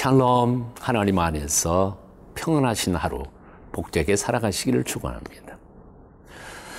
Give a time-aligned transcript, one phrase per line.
[0.00, 1.98] 샬롬 하나님 안에서
[2.34, 3.22] 평안하신 하루
[3.70, 5.58] 복되게 살아가시기를 축원합니다.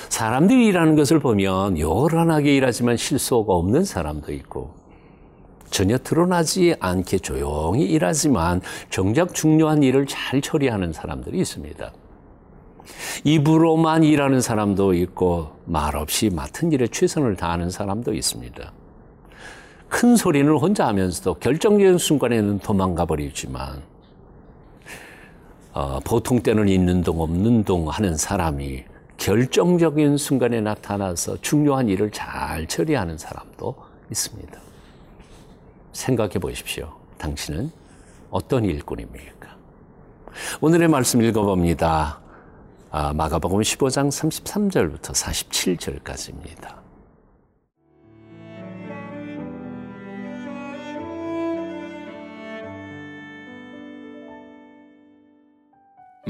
[0.09, 4.73] 사람들이 일하는 것을 보면 요란하게 일하지만 실수가 없는 사람도 있고
[5.69, 8.59] 전혀 드러나지 않게 조용히 일하지만
[8.89, 11.93] 정작 중요한 일을 잘 처리하는 사람들이 있습니다.
[13.23, 18.73] 입으로만 일하는 사람도 있고 말없이 맡은 일에 최선을 다하는 사람도 있습니다.
[19.91, 23.83] 큰 소리는 혼자 하면서도 결정적인 순간에는 도망가 버리지만
[25.73, 28.85] 어, 보통 때는 있는 동 없는 동 하는 사람이
[29.17, 33.75] 결정적인 순간에 나타나서 중요한 일을 잘 처리하는 사람도
[34.09, 34.59] 있습니다.
[35.91, 36.93] 생각해 보십시오.
[37.17, 37.69] 당신은
[38.31, 39.57] 어떤 일꾼입니까?
[40.61, 42.21] 오늘의 말씀 읽어봅니다.
[42.91, 46.80] 아, 마가복음 15장 33절부터 47절까지입니다.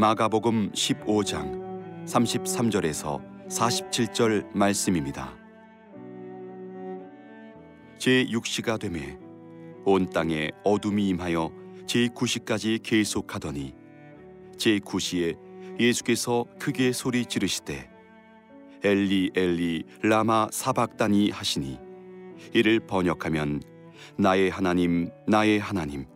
[0.02, 5.38] 마가복음 15장 33절에서 47절 말씀입니다.
[7.99, 9.19] 제6시가 되매
[9.85, 11.52] 온 땅에 어둠이 임하여
[11.85, 13.75] 제9시까지 계속하더니
[14.58, 15.38] 제9시에
[15.80, 17.88] 예수께서 크게 소리 지르시되
[18.83, 21.77] 엘리 엘리 라마 사박다니 하시니
[22.55, 23.61] 이를 번역하면
[24.17, 26.08] 나의 하나님 나의 하나님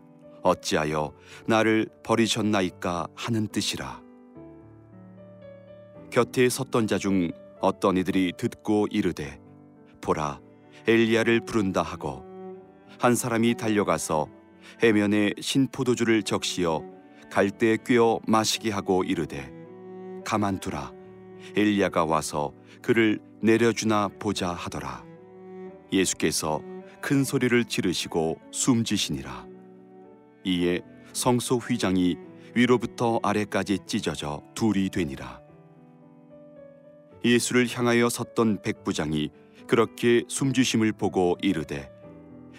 [0.46, 1.12] 어찌하여
[1.48, 4.02] 나를 버리셨나이까 하는 뜻이라.
[6.12, 9.40] 곁에 섰던 자 중 어떤 이들이 듣고 이르되
[10.02, 10.40] 보라
[10.88, 12.24] 엘리야를 부른다 하고
[13.00, 14.28] 한 사람이 달려가서
[14.84, 16.84] 해면에 신포도주를 적시어
[17.32, 19.52] 갈대에 꿰어 마시게 하고 이르되
[20.26, 20.94] 가만두라
[21.56, 25.04] 엘리야가 와서 그를 내려주나 보자 하더라.
[25.92, 26.62] 예수께서
[27.02, 29.55] 큰 소리를 지르시고 숨지시니라
[30.46, 30.82] 이에
[31.14, 32.16] 성소 휘장이
[32.54, 35.42] 위로부터 아래까지 찢어져 둘이 되니라
[37.26, 39.32] 예수를 향하여 섰던 백부장이
[39.68, 41.92] 그렇게 숨주심을 보고 이르되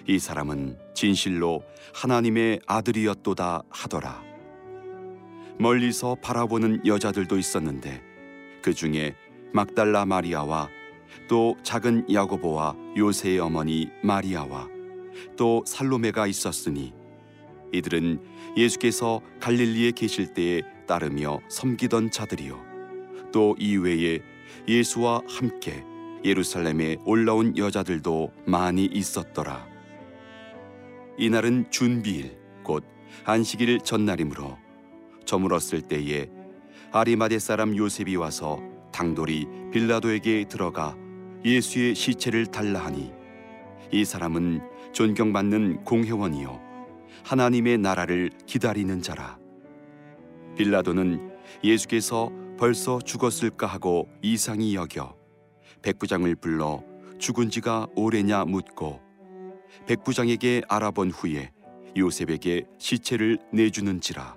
[0.08, 1.62] 이 사람은 진실로
[1.94, 4.22] 하나님의 아들이었도다 하더라.
[5.58, 8.02] 멀리서 바라보는 여자들도 있었는데
[8.62, 9.14] 그 중에
[9.52, 10.68] 막달라 마리아와
[11.28, 14.68] 또 작은 야고보와 요새의 어머니 마리아와
[15.36, 16.92] 또 살로메가 있었으니
[17.76, 18.20] 이들은
[18.56, 22.64] 예수께서 갈릴리에 계실 때에 따르며 섬기던 자들이요
[23.32, 24.20] 또 이외에
[24.68, 25.84] 예수와 함께
[26.24, 29.66] 예루살렘에 올라온 여자들도 많이 있었더라.
[31.18, 32.84] 이날은 준비일 곧
[33.24, 34.58] 안식일 전날이므로
[35.24, 36.28] 저물었을 때에
[36.92, 38.60] 아리마대 사람 요셉이 와서
[38.92, 40.96] 당돌이 빌라도에게 들어가
[41.44, 43.12] 예수의 시체를 달라 하니
[43.92, 44.60] 이 사람은
[44.92, 46.65] 존경받는 공회원이요
[47.26, 49.36] 하나님의 나라를 기다리는 자라.
[50.56, 51.32] 빌라도는
[51.64, 55.16] 예수께서 벌써 죽었을까 하고 이상히 여겨
[55.82, 56.84] 백부장을 불러
[57.18, 59.00] 죽은 지가 오래냐 묻고
[59.86, 61.50] 백부장에게 알아본 후에
[61.96, 64.36] 요셉에게 시체를 내주는지라.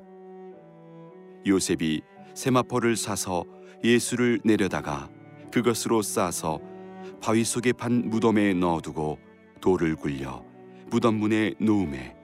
[1.46, 2.02] 요셉이
[2.34, 3.46] 세마포를 사서
[3.84, 5.10] 예수를 내려다가
[5.52, 6.60] 그것으로 싸서
[7.22, 9.20] 바위 속에 판 무덤에 넣어두고
[9.62, 10.44] 돌을 굴려
[10.90, 12.19] 무덤 문에 놓음에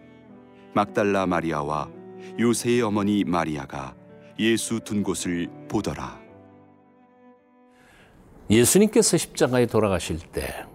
[0.75, 1.89] 막달라 마리아와
[2.37, 3.95] 요새의 어머니 마리아가
[4.37, 6.19] 예수 둔 곳을 보더라.
[8.49, 10.65] 예수님께서 십자가에 돌아가실 때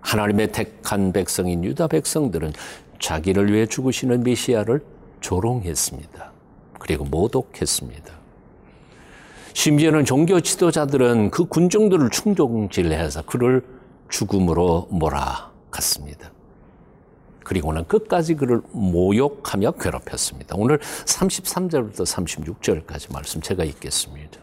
[0.00, 2.54] 하나님의 택한 백성인 유다 백성들은
[2.98, 4.82] 자기를 위해 죽으시는 메시아를
[5.20, 6.32] 조롱했습니다.
[6.78, 8.14] 그리고 모독했습니다.
[9.52, 13.62] 심지어는 종교 지도자들은 그 군중들을 충동질해서 그를
[14.08, 16.35] 죽음으로 몰아갔습니다.
[17.46, 20.56] 그리고는 끝까지 그를 모욕하며 괴롭혔습니다.
[20.58, 24.40] 오늘 33절부터 36절까지 말씀 제가 읽겠습니다.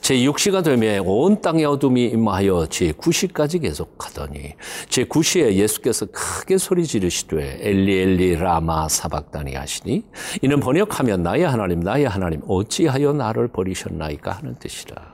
[0.00, 4.54] 제6시가 되면 온 땅의 어둠이 임하여 제9시까지 계속하더니
[4.88, 10.02] 제9시에 예수께서 크게 소리 지르시되 엘리 엘리 라마 사박다니 하시니
[10.40, 15.11] 이는 번역하면 나의 하나님 나의 하나님 어찌하여 나를 버리셨나이까 하는 뜻이라.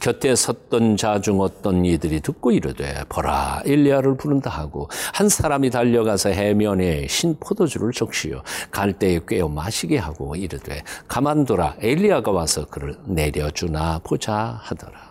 [0.00, 6.30] 곁에 섰던 자 중 어떤 이들이 듣고 이르되 보라 엘리야를 부른다 하고 한 사람이 달려가서
[6.30, 14.58] 해면에 신 포도주를 적시어 갈대에 꿰어 마시게 하고 이르되 가만두라 엘리야가 와서 그를 내려주나 보자
[14.62, 15.10] 하더라.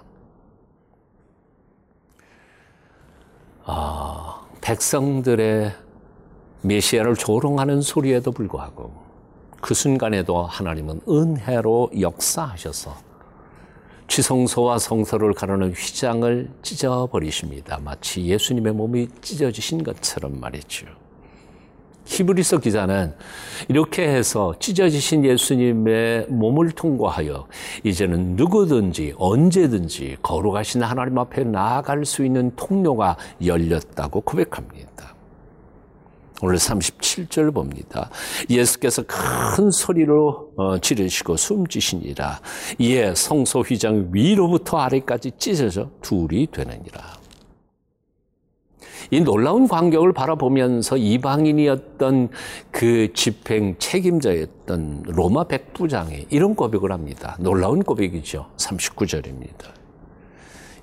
[3.65, 5.71] 아, 백성들의
[6.61, 8.91] 메시아를 조롱하는 소리에도 불구하고
[9.61, 13.08] 그 순간에도 하나님은 은혜로 역사하셔서
[14.09, 17.79] 지성소와 성소를 가르는 휘장을 찢어버리십니다.
[17.83, 20.87] 마치 예수님의 몸이 찢어지신 것처럼 말이죠.
[22.05, 23.13] 히브리서 기자는
[23.67, 27.47] 이렇게 해서 찢어지신 예수님의 몸을 통과하여
[27.83, 33.15] 이제는 누구든지 언제든지 거룩하신 하나님 앞에 나아갈 수 있는 통로가
[33.45, 35.18] 열렸다고 고백합니다.
[36.41, 38.09] 오늘 37절 봅니다.
[38.49, 42.39] 예수께서 큰 소리로 어, 지르시고 숨지시니라.
[42.77, 47.19] 이에 성소 휘장 위로부터 아래까지 찢어져 둘이 되느니라.
[49.11, 52.29] 이 놀라운 광경을 바라보면서 이방인이었던
[52.71, 57.35] 그 집행 책임자였던 로마 백부장이 이런 고백을 합니다.
[57.39, 58.47] 놀라운 고백이죠.
[58.57, 59.79] 39절입니다.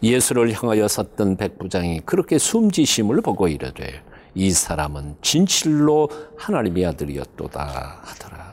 [0.03, 4.03] 예수를 향하여 섰던 백부장이 그렇게 숨지심을 보고 이르되
[4.37, 8.53] 이 사람은 진실로 하나님의 아들이었도다 하더라.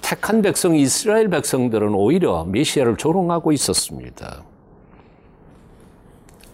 [0.00, 4.42] 택한 백성 이스라엘 백성들은 오히려 메시아를 조롱하고 있었습니다.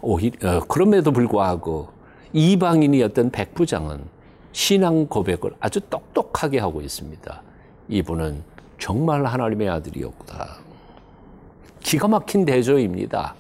[0.03, 1.91] 오히려 어, 그럼에도 불구하고
[2.33, 4.03] 이방인이었던 백부장은
[4.50, 7.43] 신앙 고백을 아주 똑똑하게 하고 있습니다.
[7.89, 8.43] 이분은
[8.81, 10.59] 정말 하나님의 아들이었구나.
[11.79, 13.37] 기가 막힌 대조입니다.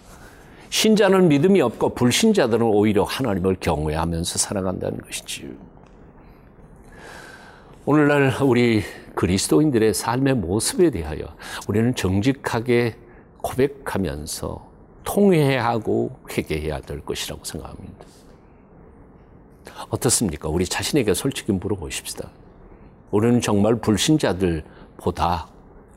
[0.74, 5.50] 신자는 믿음이 없고 불신자들은 오히려 하나님을 경외하면서 살아간다는 것이지요.
[7.86, 8.82] 오늘날 우리
[9.14, 11.26] 그리스도인들의 삶의 모습에 대하여
[11.68, 12.96] 우리는 정직하게
[13.36, 14.66] 고백하면서
[15.04, 18.04] 통회하고 회개해야 될 것이라고 생각합니다.
[19.90, 20.48] 어떻습니까?
[20.48, 22.30] 우리 자신에게 솔직히 물어보십시다.
[23.12, 25.46] 우리는 정말 불신자들보다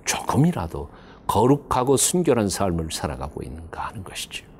[0.05, 0.87] 조금이라도
[1.25, 4.56] 거룩하고 순결한 삶을 살아가고 있는가 하는 것이죠.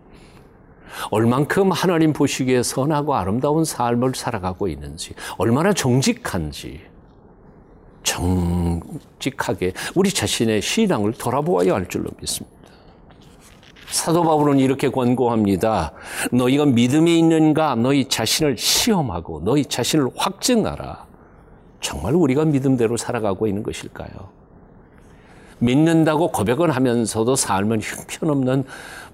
[1.11, 6.81] 얼만큼 하나님 보시기에 선하고 아름다운 삶을 살아가고 있는지, 얼마나 정직한지,
[8.03, 12.57] 정직하게 우리 자신의 신앙을 돌아보아야 할 줄로 믿습니다.
[13.89, 15.93] 사도 바울은 이렇게 권고합니다.
[16.31, 21.05] 너희가 믿음이 있는가 너희 자신을 시험하고 너희 자신을 확증하라.
[21.79, 24.09] 정말 우리가 믿음대로 살아가고 있는 것일까요?
[25.59, 28.65] 믿는다고 고백은 하면서도 삶은 형편없는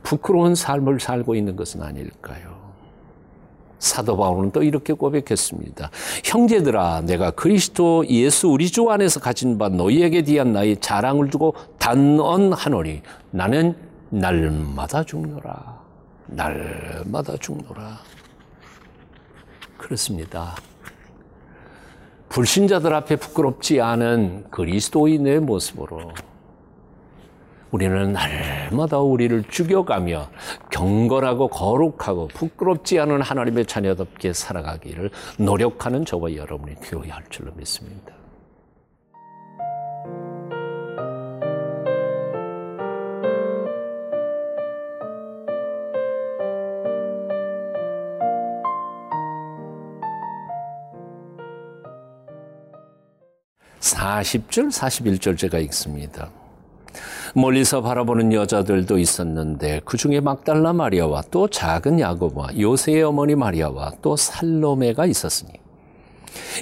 [0.04, 2.62] 부끄러운 삶을 살고 있는 것은 아닐까요?
[3.80, 5.92] 사도 바울은 또 이렇게 고백했습니다.
[6.24, 13.02] 형제들아, 내가 그리스도 예수 우리 주 안에서 가진 바 너희에게 대한 나의 자랑을 두고 단언하노니
[13.32, 13.76] 나는
[14.10, 15.82] 날마다 죽노라.
[16.28, 18.00] 날마다 죽노라.
[19.78, 20.56] 그렇습니다.
[22.30, 26.14] 불신자들 앞에 부끄럽지 않은 그리스도인의 모습으로
[27.74, 30.30] 우리는 날마다 우리를 죽여가며
[30.72, 35.10] 경건하고 거룩하고 부끄럽지 않은 하나님의 자녀답게 살아가기를
[35.40, 38.14] 노력하는 저와 여러분이 되어야 할 줄로 믿습니다.
[53.80, 56.30] 40절, 41절 제가 읽습니다.
[57.36, 64.16] 멀리서 바라보는 여자들도 있었는데 그 중에 막달라 마리아와 또 작은 야고보와 요새의 어머니 마리아와 또
[64.16, 65.52] 살로메가 있었으니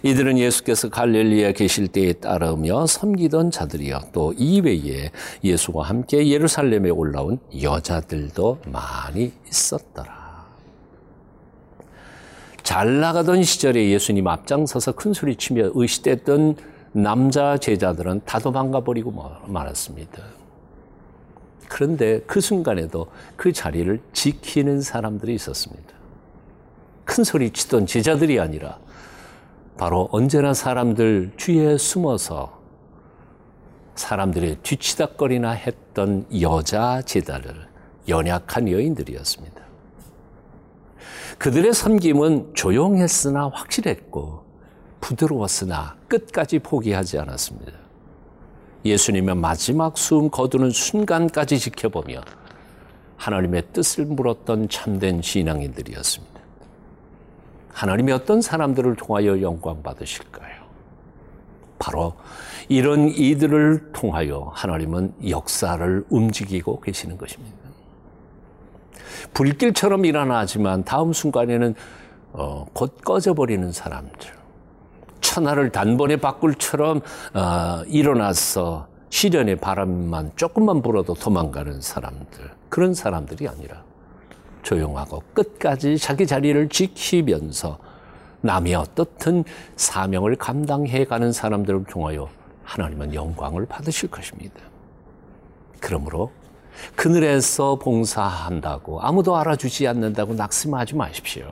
[0.03, 5.11] 이들은 예수께서 갈릴리에 계실 때에 따르며 섬기던 자들이여 또 이외에
[5.43, 10.21] 예수와 함께 예루살렘에 올라온 여자들도 많이 있었더라.
[12.63, 16.55] 잘 나가던 시절에 예수님 앞장서서 큰 소리 치며 의시됐던
[16.93, 19.13] 남자 제자들은 다 도망가 버리고
[19.47, 20.40] 말았습니다.
[21.71, 25.93] 그런데 그 순간에도 그 자리를 지키는 사람들이 있었습니다.
[27.05, 28.77] 큰 소리 치던 제자들이 아니라
[29.77, 32.59] 바로 언제나 사람들 뒤에 숨어서
[33.95, 37.55] 사람들의 뒤치다거리나 했던 여자 제자들,
[38.09, 39.61] 연약한 여인들이었습니다.
[41.37, 44.43] 그들의 섬김은 조용했으나 확실했고
[44.99, 47.80] 부드러웠으나 끝까지 포기하지 않았습니다.
[48.83, 52.21] 예수님의 마지막 숨 거두는 순간까지 지켜보며
[53.17, 56.41] 하나님의 뜻을 물었던 참된 신앙인들이었습니다.
[57.69, 60.61] 하나님이 어떤 사람들을 통하여 영광 받으실까요?
[61.77, 62.13] 바로
[62.69, 67.57] 이런 이들을 통하여 하나님은 역사를 움직이고 계시는 것입니다.
[69.33, 71.75] 불길처럼 일어나지만 다음 순간에는
[72.33, 74.40] 어, 곧 꺼져버리는 사람들.
[75.31, 76.99] 천하를 단번에 바꿀처럼
[77.33, 83.81] 어, 일어나서 시련의 바람만 조금만 불어도 도망가는 사람들 그런 사람들이 아니라
[84.61, 87.79] 조용하고 끝까지 자기 자리를 지키면서
[88.41, 89.45] 남이 어떻든
[89.77, 92.27] 사명을 감당해 가는 사람들을 통하여
[92.63, 94.59] 하나님은 영광을 받으실 것입니다.
[95.79, 96.31] 그러므로
[96.95, 101.45] 그늘에서 봉사한다고 아무도 알아주지 않는다고 낙심하지 마십시오.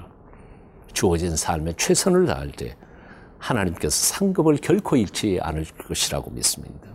[0.92, 2.76] 주어진 삶에 최선을 다할 때
[3.40, 6.90] 하나님께서 상급을 결코 잃지 않을 것이라고 믿습니다.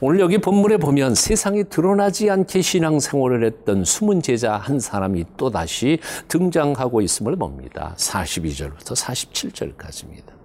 [0.00, 5.98] 오늘 여기 본문에 보면 세상에 드러나지 않게 신앙생활을 했던 숨은 제자 한 사람이 또다시
[6.28, 7.94] 등장하고 있음을 봅니다.
[7.96, 10.38] 42절부터 47절까지입니다.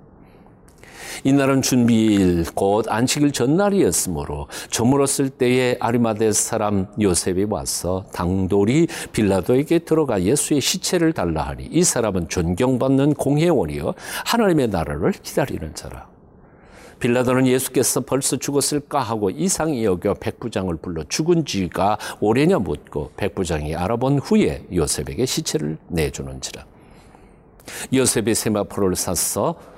[1.24, 10.62] 이날은 준비일 곧 안식일 전날이었으므로 저물었을 때에 아리마대 사람 요셉이 와서 당돌이 빌라도에게 들어가 예수의
[10.62, 13.94] 시체를 달라 하니 이 사람은 존경받는 공회원이여
[14.26, 16.08] 하나님의 나라를 기다리는 자라.
[17.00, 24.20] 빌라도는 예수께서 벌써 죽었을까 하고 이상히 여겨 백부장을 불러 죽은 지가 오래냐 묻고 백부장이 알아본
[24.20, 26.66] 후에 요셉에게 시체를 내주는지라.
[27.94, 29.73] 요셉이 세마포를 샀어 어,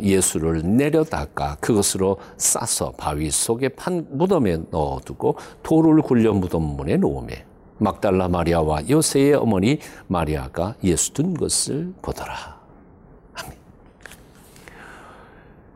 [0.00, 7.44] 예수를 내려다가 그것으로 싸서 바위 속에 판 무덤에 넣어두고 돌을 굴려 무덤 문에 놓음에
[7.78, 12.60] 막달라 마리아와 요새의 어머니 마리아가 예수 둔 것을 보더라.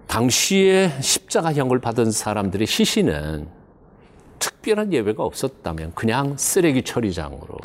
[0.06, 3.48] 당시에 십자가형을 받은 사람들의 시신은
[4.38, 7.56] 특별한 예외가 없었다면 그냥 쓰레기 처리장으로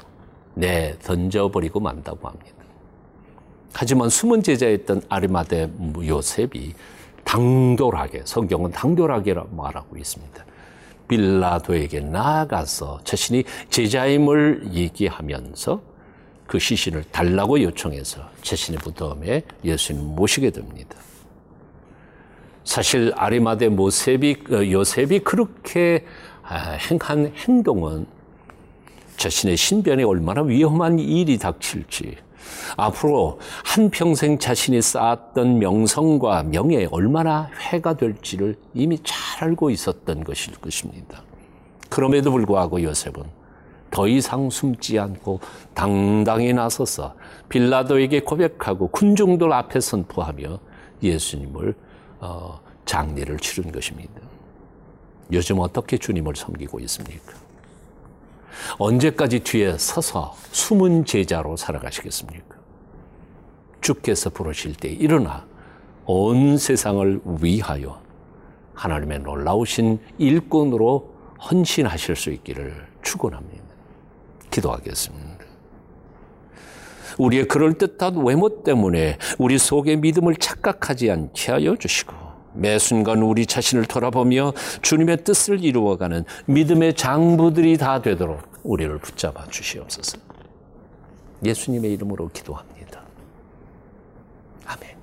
[0.55, 2.59] 내 던져버리고 만다고 합니다.
[3.73, 5.69] 하지만 숨은 제자였던 아리마대
[6.05, 6.73] 요셉이
[7.23, 10.45] 당돌하게 성경은 당돌하게라 말하고 있습니다.
[11.07, 15.81] 빌라도에게 나아가서 자신이 제자임을 얘기하면서
[16.47, 20.97] 그 시신을 달라고 요청해서 자신의 무덤에 예수님 모시게 됩니다.
[22.63, 26.05] 사실 아리마대 모셉이 어, 요셉이 그렇게
[26.43, 28.07] 아, 행한 행동은
[29.17, 32.15] 자신의 신변에 얼마나 위험한 일이 닥칠지
[32.77, 41.24] 앞으로 한평생 자신이 쌓았던 명성과 명예에 얼마나 해가 될지를 이미 잘 알고 있었던 것일 것입니다.
[41.89, 43.24] 그럼에도 불구하고 요셉은
[43.91, 45.39] 더 이상 숨지 않고
[45.74, 47.15] 당당히 나서서
[47.50, 50.60] 빌라도에게 고백하고 군중들 앞에 선포하며
[51.01, 51.75] 예수님을
[52.19, 54.22] 어, 장례를 치른 것입니다.
[55.31, 57.34] 요즘 어떻게 주님을 섬기고 있습니까?
[58.77, 62.58] 언제까지 뒤에 서서 숨은 제자로 살아가시겠습니까?
[63.82, 65.46] 주께서 부르실 때 일어나
[66.06, 68.01] 온 세상을 위하여
[68.74, 71.13] 하나님의 놀라우신 일꾼으로
[71.50, 73.63] 헌신하실 수 있기를 축원합니다.
[74.50, 75.29] 기도하겠습니다.
[77.18, 82.13] 우리의 그럴듯한 외모 때문에 우리 속의 믿음을 착각하지 않게 하여 주시고
[82.53, 90.18] 매 순간 우리 자신을 돌아보며 주님의 뜻을 이루어가는 믿음의 장부들이 다 되도록 우리를 붙잡아 주시옵소서.
[91.46, 93.01] 예수님의 이름으로 기도합니다.
[94.65, 94.98] 아멘.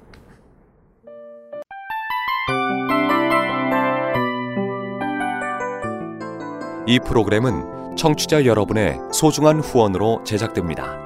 [6.87, 11.06] 이 프로그램은 청취자 여러분의 소중한 후원으로 제작됩니다.